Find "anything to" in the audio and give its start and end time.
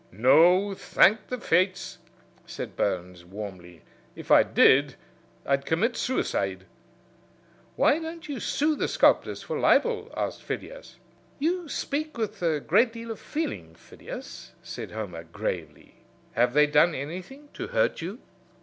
16.95-17.67